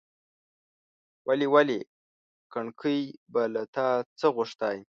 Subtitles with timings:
[1.27, 1.47] ولي!
[1.53, 1.79] ولي!
[2.53, 2.99] کڼکۍ
[3.31, 3.87] به له تا
[4.19, 4.77] څه غوښتاى،